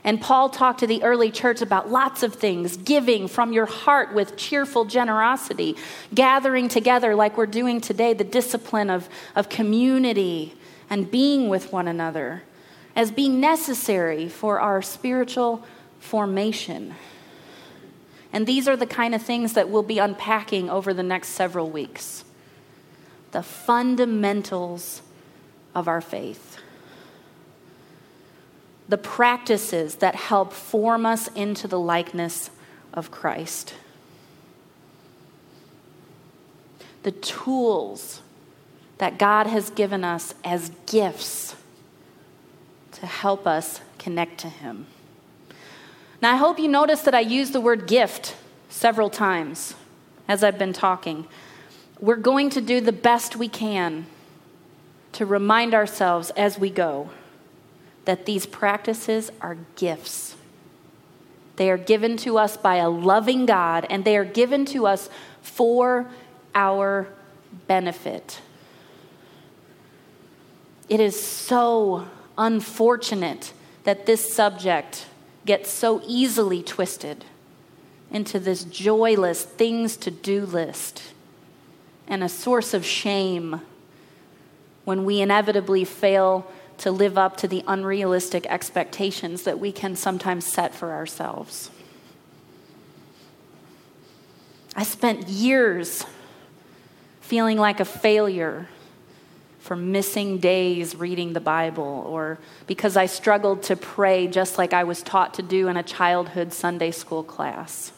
And 0.03 0.19
Paul 0.19 0.49
talked 0.49 0.81
to 0.81 0.87
the 0.87 1.01
early 1.03 1.31
church 1.31 1.61
about 1.61 1.89
lots 1.89 2.23
of 2.23 2.33
things 2.33 2.75
giving 2.75 3.27
from 3.27 3.53
your 3.53 3.65
heart 3.65 4.13
with 4.13 4.35
cheerful 4.35 4.83
generosity, 4.83 5.77
gathering 6.13 6.67
together 6.67 7.15
like 7.15 7.37
we're 7.37 7.45
doing 7.45 7.79
today, 7.79 8.13
the 8.13 8.25
discipline 8.25 8.89
of, 8.89 9.07
of 9.35 9.47
community 9.47 10.55
and 10.89 11.09
being 11.09 11.47
with 11.47 11.71
one 11.71 11.87
another 11.87 12.43
as 12.95 13.11
being 13.11 13.39
necessary 13.39 14.27
for 14.27 14.59
our 14.59 14.81
spiritual 14.81 15.63
formation. 15.99 16.93
And 18.33 18.47
these 18.47 18.67
are 18.67 18.75
the 18.75 18.87
kind 18.87 19.13
of 19.13 19.21
things 19.21 19.53
that 19.53 19.69
we'll 19.69 19.83
be 19.83 19.99
unpacking 19.99 20.67
over 20.69 20.91
the 20.91 21.03
next 21.03 21.29
several 21.29 21.69
weeks. 21.69 22.25
The 23.31 23.43
fundamentals 23.43 25.03
of 25.75 25.87
our 25.87 26.01
faith, 26.01 26.57
the 28.89 28.97
practices 28.97 29.95
that 29.97 30.15
help 30.15 30.51
form 30.51 31.05
us 31.05 31.27
into 31.29 31.67
the 31.67 31.79
likeness 31.79 32.49
of 32.91 33.11
Christ, 33.11 33.75
the 37.03 37.11
tools 37.11 38.21
that 38.97 39.19
God 39.19 39.47
has 39.47 39.69
given 39.69 40.03
us 40.03 40.33
as 40.43 40.71
gifts 40.85 41.55
to 42.93 43.05
help 43.05 43.45
us 43.45 43.81
connect 43.97 44.39
to 44.39 44.49
Him. 44.49 44.87
Now, 46.23 46.35
I 46.35 46.37
hope 46.37 46.57
you 46.57 46.69
notice 46.69 47.01
that 47.01 47.13
I 47.13 47.19
use 47.19 47.51
the 47.51 47.59
word 47.59 47.85
gift 47.85 48.37
several 48.69 49.09
times 49.09 49.75
as 50.25 50.41
I've 50.41 50.57
been 50.57 50.71
talking. 50.71 51.27
We're 51.99 52.15
going 52.15 52.49
to 52.51 52.61
do 52.61 52.79
the 52.79 52.93
best 52.93 53.35
we 53.35 53.49
can 53.49 54.05
to 55.11 55.25
remind 55.25 55.73
ourselves 55.73 56.29
as 56.37 56.57
we 56.57 56.69
go 56.69 57.09
that 58.05 58.25
these 58.25 58.45
practices 58.45 59.33
are 59.41 59.57
gifts. 59.75 60.37
They 61.57 61.69
are 61.69 61.77
given 61.77 62.15
to 62.19 62.37
us 62.37 62.55
by 62.55 62.77
a 62.77 62.89
loving 62.89 63.45
God, 63.45 63.85
and 63.89 64.05
they 64.05 64.15
are 64.15 64.23
given 64.23 64.63
to 64.67 64.87
us 64.87 65.09
for 65.41 66.09
our 66.55 67.09
benefit. 67.67 68.39
It 70.87 71.01
is 71.01 71.21
so 71.21 72.07
unfortunate 72.37 73.51
that 73.83 74.05
this 74.05 74.33
subject 74.33 75.07
gets 75.45 75.69
so 75.69 76.01
easily 76.05 76.63
twisted 76.63 77.25
into 78.11 78.39
this 78.39 78.63
joyless 78.63 79.43
things 79.43 79.97
to 79.97 80.11
do 80.11 80.45
list 80.45 81.13
and 82.07 82.23
a 82.23 82.29
source 82.29 82.73
of 82.73 82.85
shame 82.85 83.61
when 84.85 85.05
we 85.05 85.21
inevitably 85.21 85.83
fail 85.83 86.45
to 86.77 86.91
live 86.91 87.17
up 87.17 87.37
to 87.37 87.47
the 87.47 87.63
unrealistic 87.67 88.45
expectations 88.47 89.43
that 89.43 89.59
we 89.59 89.71
can 89.71 89.95
sometimes 89.95 90.45
set 90.45 90.75
for 90.75 90.91
ourselves. 90.91 91.69
I 94.75 94.83
spent 94.83 95.29
years 95.29 96.03
feeling 97.21 97.57
like 97.57 97.79
a 97.79 97.85
failure 97.85 98.67
for 99.63 99.77
missing 99.77 100.39
days 100.39 100.93
reading 100.93 101.31
the 101.31 101.39
Bible 101.39 102.05
or 102.09 102.37
because 102.67 102.97
I 102.97 103.05
struggled 103.05 103.63
to 103.63 103.77
pray 103.77 104.27
just 104.27 104.57
like 104.57 104.73
I 104.73 104.83
was 104.83 105.01
taught 105.01 105.35
to 105.35 105.41
do 105.41 105.69
in 105.69 105.77
a 105.77 105.83
childhood 105.83 106.51
Sunday 106.51 106.91
school 106.91 107.23
class. 107.23 107.93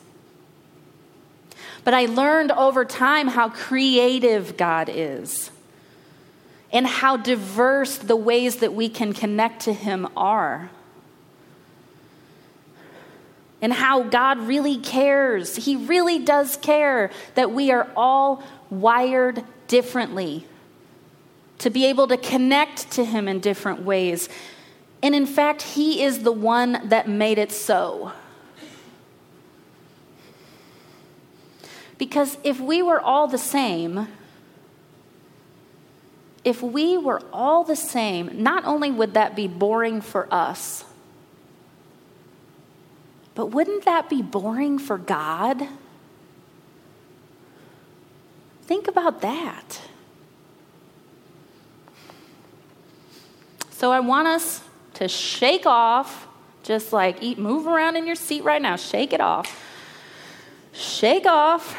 But 1.84 1.96
I 1.96 2.06
learned 2.06 2.52
over 2.52 2.86
time 2.86 3.28
how 3.28 3.50
creative 3.50 4.58
God 4.58 4.90
is. 4.90 5.50
and 6.72 6.86
how 6.86 7.16
diverse 7.16 7.98
the 7.98 8.16
ways 8.18 8.58
that 8.58 8.74
we 8.74 8.90
can 8.90 9.14
connect 9.14 9.62
to 9.62 9.74
Him 9.74 10.08
are. 10.18 10.70
And 13.62 13.72
how 13.72 14.04
God 14.04 14.40
really 14.40 14.78
cares. 14.78 15.56
He 15.56 15.78
really 15.78 16.20
does 16.20 16.58
care 16.58 17.12
that 17.36 17.52
we 17.52 17.72
are 17.72 17.90
all 17.96 18.44
wired 18.70 19.44
differently 19.68 20.46
to 21.60 21.70
be 21.70 21.86
able 21.86 22.08
to 22.08 22.18
connect 22.18 22.92
to 22.92 23.06
Him 23.06 23.28
in 23.28 23.40
different 23.40 23.82
ways. 23.82 24.30
And 25.02 25.16
in 25.16 25.26
fact, 25.26 25.62
He 25.62 26.04
is 26.04 26.24
the 26.24 26.32
one 26.32 26.90
that 26.90 27.08
made 27.08 27.38
it 27.38 27.52
so. 27.52 28.12
Because 31.98 32.38
if 32.44 32.60
we 32.60 32.82
were 32.82 33.00
all 33.00 33.28
the 33.28 33.38
same, 33.38 34.08
if 36.44 36.62
we 36.62 36.98
were 36.98 37.22
all 37.34 37.64
the 37.64 37.76
same, 37.76 38.44
not 38.44 38.66
only 38.66 38.92
would 38.92 39.14
that 39.14 39.36
be 39.36 39.48
boring 39.48 40.02
for 40.02 40.32
us, 40.32 40.84
but 43.34 43.48
wouldn't 43.48 43.86
that 43.86 44.10
be 44.10 44.22
boring 44.22 44.78
for 44.78 44.98
God? 44.98 45.68
Think 48.64 48.88
about 48.88 49.22
that. 49.22 49.82
So 53.76 53.92
I 53.92 54.00
want 54.00 54.30
us 54.30 54.62
to 54.94 55.10
shake 55.10 55.66
off, 55.66 56.30
just 56.64 56.94
like 56.94 57.22
eat, 57.22 57.38
move 57.38 57.68
around 57.68 57.98
in 57.98 58.08
your 58.08 58.16
seat 58.16 58.46
right 58.46 58.62
now, 58.62 58.78
shake 58.78 59.12
it 59.12 59.20
off. 59.20 59.62
Shake 60.72 61.26
off 61.26 61.78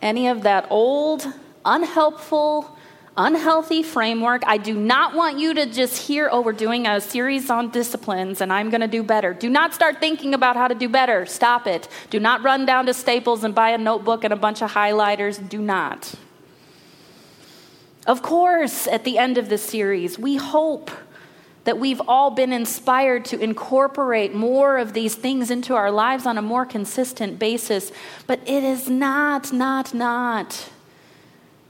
any 0.00 0.28
of 0.28 0.44
that 0.44 0.66
old, 0.70 1.30
unhelpful, 1.62 2.74
unhealthy 3.18 3.82
framework. 3.82 4.42
I 4.46 4.56
do 4.56 4.72
not 4.72 5.14
want 5.14 5.38
you 5.38 5.52
to 5.52 5.66
just 5.66 6.06
hear, 6.06 6.30
oh, 6.32 6.40
we're 6.40 6.52
doing 6.52 6.86
a 6.86 6.98
series 6.98 7.50
on 7.50 7.68
disciplines 7.68 8.40
and 8.40 8.50
I'm 8.50 8.70
going 8.70 8.80
to 8.80 8.88
do 8.88 9.02
better. 9.02 9.34
Do 9.34 9.50
not 9.50 9.74
start 9.74 10.00
thinking 10.00 10.32
about 10.32 10.56
how 10.56 10.66
to 10.66 10.74
do 10.74 10.88
better. 10.88 11.26
Stop 11.26 11.66
it. 11.66 11.88
Do 12.08 12.18
not 12.20 12.42
run 12.42 12.64
down 12.64 12.86
to 12.86 12.94
Staples 12.94 13.44
and 13.44 13.54
buy 13.54 13.68
a 13.68 13.78
notebook 13.78 14.24
and 14.24 14.32
a 14.32 14.36
bunch 14.36 14.62
of 14.62 14.72
highlighters. 14.72 15.46
Do 15.46 15.60
not. 15.60 16.14
Of 18.06 18.22
course, 18.22 18.86
at 18.86 19.04
the 19.04 19.18
end 19.18 19.36
of 19.36 19.50
this 19.50 19.62
series, 19.62 20.18
we 20.18 20.36
hope 20.36 20.90
that 21.64 21.78
we've 21.78 22.00
all 22.06 22.30
been 22.30 22.52
inspired 22.52 23.24
to 23.24 23.40
incorporate 23.40 24.34
more 24.34 24.78
of 24.78 24.92
these 24.92 25.14
things 25.14 25.50
into 25.50 25.74
our 25.74 25.90
lives 25.90 26.26
on 26.26 26.38
a 26.38 26.42
more 26.42 26.66
consistent 26.66 27.38
basis. 27.38 27.90
But 28.26 28.40
it 28.46 28.62
is 28.62 28.88
not, 28.88 29.52
not, 29.52 29.94
not 29.94 30.70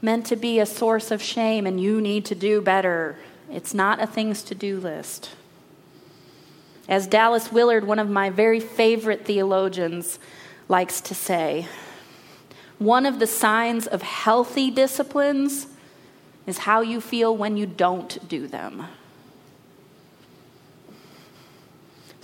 meant 0.01 0.25
to 0.27 0.35
be 0.35 0.59
a 0.59 0.65
source 0.65 1.11
of 1.11 1.21
shame 1.21 1.65
and 1.65 1.79
you 1.79 2.01
need 2.01 2.25
to 2.25 2.35
do 2.35 2.61
better. 2.61 3.17
It's 3.49 3.73
not 3.73 4.01
a 4.01 4.07
things 4.07 4.43
to 4.43 4.55
do 4.55 4.79
list. 4.79 5.31
As 6.87 7.07
Dallas 7.07 7.51
Willard, 7.51 7.87
one 7.87 7.99
of 7.99 8.09
my 8.09 8.29
very 8.29 8.59
favorite 8.59 9.25
theologians, 9.25 10.19
likes 10.67 10.99
to 11.01 11.15
say, 11.15 11.67
one 12.77 13.05
of 13.05 13.19
the 13.19 13.27
signs 13.27 13.87
of 13.87 14.01
healthy 14.01 14.69
disciplines 14.69 15.67
is 16.45 16.59
how 16.59 16.81
you 16.81 16.99
feel 16.99 17.35
when 17.35 17.55
you 17.57 17.65
don't 17.65 18.27
do 18.27 18.47
them. 18.47 18.85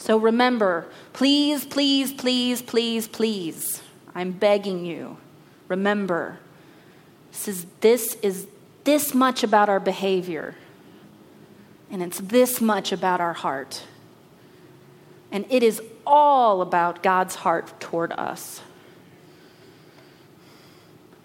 So 0.01 0.17
remember, 0.17 0.87
please, 1.13 1.63
please, 1.63 2.11
please, 2.11 2.63
please, 2.63 3.07
please, 3.07 3.83
I'm 4.15 4.31
begging 4.31 4.83
you, 4.83 5.17
remember, 5.67 6.39
this 7.31 7.47
is, 7.47 7.67
this 7.81 8.15
is 8.23 8.47
this 8.83 9.13
much 9.13 9.43
about 9.43 9.69
our 9.69 9.79
behavior, 9.79 10.55
and 11.91 12.01
it's 12.01 12.19
this 12.19 12.59
much 12.59 12.91
about 12.91 13.21
our 13.21 13.33
heart. 13.33 13.83
And 15.31 15.45
it 15.49 15.61
is 15.61 15.79
all 16.03 16.63
about 16.63 17.03
God's 17.03 17.35
heart 17.35 17.79
toward 17.79 18.11
us. 18.13 18.61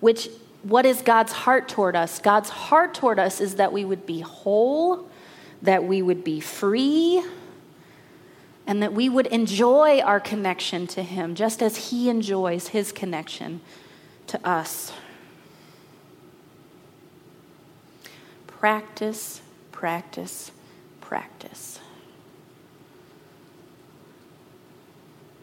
Which, 0.00 0.28
what 0.62 0.84
is 0.84 1.00
God's 1.00 1.32
heart 1.32 1.66
toward 1.70 1.96
us? 1.96 2.18
God's 2.18 2.50
heart 2.50 2.92
toward 2.92 3.18
us 3.18 3.40
is 3.40 3.54
that 3.54 3.72
we 3.72 3.86
would 3.86 4.04
be 4.04 4.20
whole, 4.20 5.08
that 5.62 5.84
we 5.84 6.02
would 6.02 6.22
be 6.22 6.40
free, 6.40 7.24
and 8.66 8.82
that 8.82 8.92
we 8.92 9.08
would 9.08 9.26
enjoy 9.28 10.00
our 10.00 10.18
connection 10.18 10.86
to 10.88 11.02
Him 11.02 11.34
just 11.34 11.62
as 11.62 11.90
He 11.90 12.08
enjoys 12.08 12.68
His 12.68 12.92
connection 12.92 13.60
to 14.26 14.46
us. 14.46 14.92
Practice, 18.46 19.42
practice, 19.70 20.50
practice. 21.00 21.78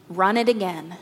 Run 0.09 0.37
it 0.37 0.49
again. 0.49 0.97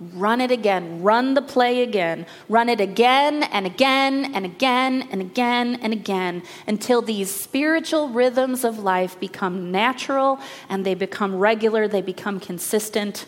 Run 0.00 0.40
it 0.40 0.50
again. 0.50 1.02
Run 1.02 1.34
the 1.34 1.42
play 1.42 1.82
again. 1.82 2.26
Run 2.48 2.68
it 2.68 2.80
again 2.80 3.44
and 3.44 3.64
again 3.64 4.34
and 4.34 4.44
again 4.44 5.08
and 5.10 5.20
again 5.20 5.78
and 5.80 5.92
again 5.92 6.42
until 6.66 7.00
these 7.00 7.30
spiritual 7.30 8.08
rhythms 8.08 8.64
of 8.64 8.80
life 8.80 9.18
become 9.20 9.70
natural 9.70 10.40
and 10.68 10.84
they 10.84 10.94
become 10.94 11.36
regular, 11.36 11.86
they 11.86 12.02
become 12.02 12.40
consistent, 12.40 13.26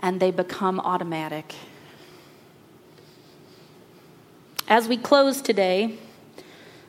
and 0.00 0.20
they 0.20 0.30
become 0.30 0.78
automatic. 0.80 1.54
As 4.68 4.86
we 4.86 4.96
close 4.96 5.42
today, 5.42 5.98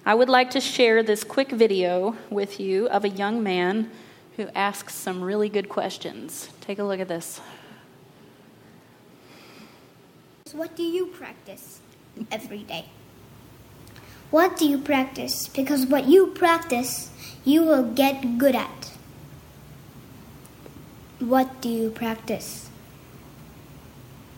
I 0.06 0.14
would 0.14 0.30
like 0.30 0.52
to 0.52 0.60
share 0.60 1.02
this 1.02 1.24
quick 1.24 1.50
video 1.50 2.16
with 2.30 2.60
you 2.60 2.88
of 2.90 3.04
a 3.04 3.10
young 3.10 3.42
man 3.42 3.90
who 4.38 4.48
asks 4.54 4.94
some 4.94 5.24
really 5.24 5.50
good 5.50 5.70
questions. 5.70 6.50
Take 6.62 6.78
a 6.78 6.84
look 6.84 7.00
at 7.00 7.08
this. 7.08 7.42
What 10.54 10.76
do 10.76 10.84
you 10.84 11.08
practice 11.08 11.80
every 12.32 12.64
day? 12.64 12.86
What 14.32 14.58
do 14.58 14.68
you 14.68 14.78
practice? 14.78 15.48
Because 15.48 15.86
what 15.86 16.08
you 16.08 16.28
practice, 16.28 17.10
you 17.44 17.64
will 17.64 17.84
get 17.84 18.38
good 18.38 18.56
at. 18.56 18.92
What 21.20 21.62
do 21.62 21.70
you 21.70 21.90
practice? 21.90 22.70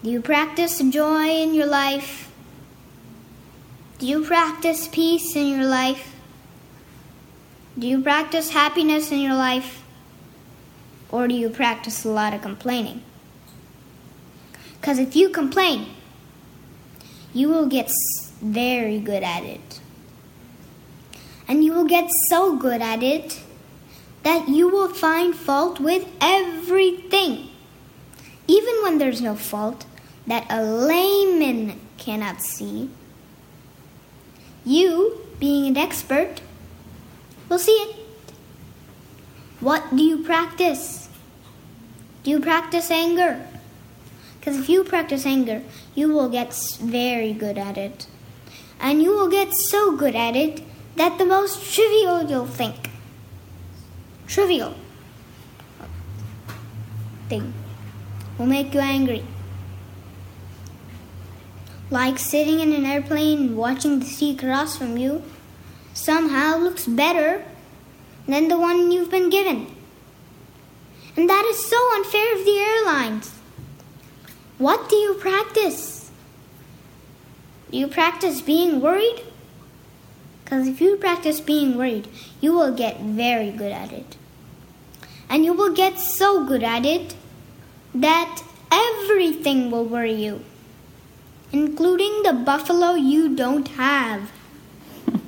Do 0.04 0.10
you 0.10 0.21
practice 0.21 0.80
joy 0.80 1.30
in 1.30 1.54
your 1.54 1.67
life? 1.67 2.32
Do 3.99 4.06
you 4.06 4.23
practice 4.26 4.88
peace 4.88 5.36
in 5.36 5.47
your 5.47 5.65
life? 5.65 6.15
Do 7.80 7.88
you 7.88 8.02
practice 8.02 8.52
happiness 8.52 9.12
in 9.12 9.19
your 9.19 9.36
life? 9.36 9.84
Or 11.10 11.28
do 11.28 11.34
you 11.34 11.49
practice 11.49 12.04
a 12.04 12.10
lot 12.10 12.34
of 12.34 12.41
complaining? 12.41 13.02
Because 14.82 14.99
if 14.99 15.15
you 15.15 15.30
complain, 15.30 15.88
you 17.34 17.50
will 17.50 17.65
get 17.65 17.91
very 18.41 19.00
good 19.00 19.24
at 19.24 19.43
it. 19.43 19.80
And 21.48 21.63
you 21.63 21.74
will 21.74 21.86
get 21.86 22.10
so 22.30 22.56
good 22.56 22.82
at 22.82 23.04
it 23.04 23.41
that 24.24 24.48
you 24.48 24.69
will 24.69 24.89
find 24.89 25.36
fault 25.36 25.80
with 25.80 26.08
everything. 26.22 27.50
Even 28.48 28.76
when 28.84 28.98
there's 28.98 29.22
no 29.22 29.36
fault 29.36 29.86
that 30.28 30.46
a 30.50 30.63
layman 30.63 31.80
cannot 31.98 32.41
see, 32.41 32.89
you, 34.65 35.19
being 35.39 35.67
an 35.67 35.78
expert, 35.78 36.41
will 37.50 37.60
see 37.60 37.72
it. 37.72 37.96
What 39.60 39.96
do 39.96 40.04
you 40.04 40.24
practice? 40.24 41.10
Do 42.24 42.32
you 42.32 42.39
practice 42.39 42.89
anger? 42.89 43.46
Because 44.43 44.60
if 44.60 44.67
you 44.67 44.84
practice 44.84 45.25
anger, 45.25 45.62
you 45.95 46.10
will 46.10 46.27
get 46.27 46.53
very 46.82 47.32
good 47.32 47.58
at 47.58 47.77
it. 47.77 48.08
And 48.77 49.01
you 49.01 49.12
will 49.12 49.29
get 49.29 49.53
so 49.53 49.95
good 49.95 50.17
at 50.17 50.36
it 50.36 50.62
that 50.97 51.17
the 51.17 51.23
most 51.23 51.73
trivial 51.73 52.29
you'll 52.29 52.45
think. 52.45 52.89
Trivial 54.27 54.75
thing 57.29 57.53
will 58.38 58.45
make 58.45 58.73
you 58.73 58.82
angry. 58.82 59.23
Like 61.89 62.19
sitting 62.19 62.60
in 62.60 62.73
an 62.73 62.86
airplane 62.86 63.47
and 63.47 63.58
watching 63.58 64.01
the 64.01 64.06
sea 64.06 64.36
cross 64.36 64.77
from 64.77 64.97
you 64.97 65.23
somehow 65.93 66.58
looks 66.58 66.86
better 66.86 67.45
than 68.27 68.49
the 68.49 68.58
one 68.58 68.91
you've 68.91 69.10
been 69.10 69.29
given. 69.29 69.73
And 71.15 71.29
that 71.29 71.45
is 71.45 71.65
so 71.65 71.77
unfair 71.95 72.38
of 72.38 72.43
the 72.43 72.58
airlines. 72.58 73.39
What 74.63 74.88
do 74.88 74.95
you 74.95 75.15
practice? 75.15 76.10
Do 77.69 77.78
you 77.78 77.88
practice 77.89 78.39
being 78.39 78.80
worried? 78.80 79.21
Because 80.41 80.69
if 80.69 80.80
you 80.80 80.95
practice 80.95 81.41
being 81.41 81.78
worried, 81.78 82.08
you 82.39 82.54
will 82.54 82.73
get 82.73 83.02
very 83.02 83.52
good 83.52 83.73
at 83.73 83.91
it. 83.91 84.15
And 85.28 85.43
you 85.43 85.52
will 85.52 85.73
get 85.73 85.99
so 85.99 86.45
good 86.45 86.63
at 86.63 86.86
it 86.86 87.13
that 87.93 88.41
everything 88.71 89.69
will 89.69 89.84
worry 89.84 90.13
you, 90.13 90.45
including 91.52 92.23
the 92.23 92.32
buffalo 92.32 92.93
you 92.93 93.36
don't 93.36 93.67
have. 93.67 94.32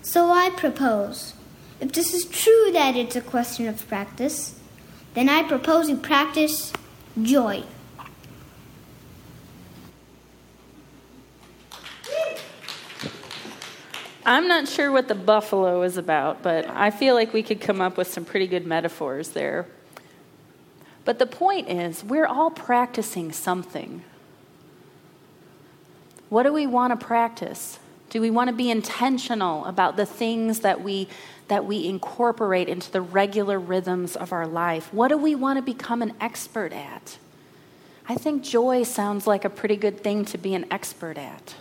So 0.00 0.30
I 0.30 0.48
propose, 0.48 1.34
if 1.78 1.92
this 1.92 2.14
is 2.14 2.24
true 2.24 2.70
that 2.72 2.96
it's 2.96 3.16
a 3.16 3.20
question 3.20 3.68
of 3.68 3.86
practice, 3.86 4.58
then 5.12 5.28
I 5.28 5.42
propose 5.42 5.90
you 5.90 5.96
practice 5.98 6.72
joy. 7.20 7.64
I'm 14.28 14.46
not 14.46 14.68
sure 14.68 14.92
what 14.92 15.08
the 15.08 15.14
buffalo 15.14 15.80
is 15.80 15.96
about, 15.96 16.42
but 16.42 16.68
I 16.68 16.90
feel 16.90 17.14
like 17.14 17.32
we 17.32 17.42
could 17.42 17.62
come 17.62 17.80
up 17.80 17.96
with 17.96 18.08
some 18.08 18.26
pretty 18.26 18.46
good 18.46 18.66
metaphors 18.66 19.30
there. 19.30 19.64
But 21.06 21.18
the 21.18 21.24
point 21.24 21.70
is, 21.70 22.04
we're 22.04 22.26
all 22.26 22.50
practicing 22.50 23.32
something. 23.32 24.04
What 26.28 26.42
do 26.42 26.52
we 26.52 26.66
want 26.66 26.92
to 26.92 27.06
practice? 27.06 27.78
Do 28.10 28.20
we 28.20 28.28
want 28.28 28.50
to 28.50 28.54
be 28.54 28.70
intentional 28.70 29.64
about 29.64 29.96
the 29.96 30.04
things 30.04 30.60
that 30.60 30.82
we 30.82 31.08
that 31.48 31.64
we 31.64 31.86
incorporate 31.86 32.68
into 32.68 32.92
the 32.92 33.00
regular 33.00 33.58
rhythms 33.58 34.14
of 34.14 34.34
our 34.34 34.46
life? 34.46 34.92
What 34.92 35.08
do 35.08 35.16
we 35.16 35.34
want 35.36 35.56
to 35.56 35.62
become 35.62 36.02
an 36.02 36.12
expert 36.20 36.74
at? 36.74 37.16
I 38.06 38.14
think 38.14 38.42
joy 38.42 38.82
sounds 38.82 39.26
like 39.26 39.46
a 39.46 39.50
pretty 39.50 39.76
good 39.76 40.02
thing 40.02 40.26
to 40.26 40.36
be 40.36 40.54
an 40.54 40.66
expert 40.70 41.16
at. 41.16 41.54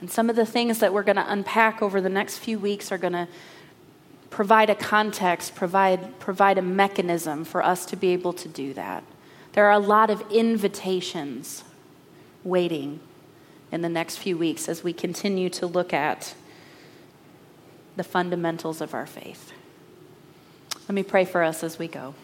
And 0.00 0.10
some 0.10 0.30
of 0.30 0.36
the 0.36 0.46
things 0.46 0.78
that 0.78 0.92
we're 0.92 1.02
going 1.02 1.16
to 1.16 1.32
unpack 1.32 1.82
over 1.82 2.00
the 2.00 2.08
next 2.08 2.38
few 2.38 2.58
weeks 2.58 2.92
are 2.92 2.98
going 2.98 3.14
to 3.14 3.28
provide 4.30 4.70
a 4.70 4.74
context, 4.74 5.54
provide, 5.54 6.18
provide 6.20 6.58
a 6.58 6.62
mechanism 6.62 7.44
for 7.44 7.64
us 7.64 7.86
to 7.86 7.96
be 7.96 8.08
able 8.08 8.32
to 8.34 8.48
do 8.48 8.72
that. 8.74 9.02
There 9.52 9.66
are 9.66 9.72
a 9.72 9.78
lot 9.78 10.10
of 10.10 10.22
invitations 10.30 11.64
waiting 12.44 13.00
in 13.72 13.82
the 13.82 13.88
next 13.88 14.16
few 14.18 14.38
weeks 14.38 14.68
as 14.68 14.84
we 14.84 14.92
continue 14.92 15.48
to 15.50 15.66
look 15.66 15.92
at 15.92 16.34
the 17.96 18.04
fundamentals 18.04 18.80
of 18.80 18.94
our 18.94 19.06
faith. 19.06 19.52
Let 20.82 20.94
me 20.94 21.02
pray 21.02 21.24
for 21.24 21.42
us 21.42 21.64
as 21.64 21.78
we 21.78 21.88
go. 21.88 22.14